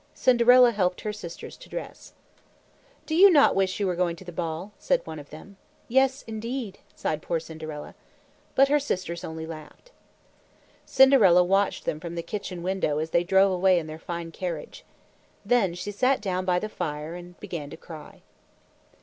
Cinderella 0.15 0.71
helped 0.71 1.01
her 1.01 1.13
sisters 1.13 1.55
to 1.57 1.69
dress. 1.69 2.13
"Do 3.05 3.13
you 3.13 3.29
not 3.29 3.53
wish 3.55 3.73
that 3.75 3.81
you 3.81 3.85
were 3.85 3.95
going 3.95 4.15
to 4.15 4.25
the 4.25 4.31
ball?" 4.31 4.71
said 4.79 5.05
one 5.05 5.19
of 5.19 5.29
them. 5.29 5.57
"Yes, 5.87 6.23
indeed!" 6.25 6.79
sighed 6.95 7.21
poor 7.21 7.39
Cinderella. 7.39 7.93
But 8.55 8.69
her 8.69 8.79
sisters 8.79 9.23
only 9.23 9.45
laughed. 9.45 9.91
Cinderella 10.87 11.43
watched 11.43 11.85
them 11.85 11.99
from 11.99 12.15
the 12.15 12.23
kitchen 12.23 12.63
window 12.63 12.97
as 12.97 13.11
they 13.11 13.23
drove 13.23 13.51
away 13.51 13.77
in 13.77 13.85
their 13.85 13.99
fine 13.99 14.31
carriage. 14.31 14.83
Then 15.45 15.75
she 15.75 15.91
sat 15.91 16.19
down 16.19 16.45
by 16.45 16.57
the 16.57 16.67
fire 16.67 17.13
and 17.13 17.39
began 17.39 17.69
to 17.69 17.77
cry. 17.77 18.23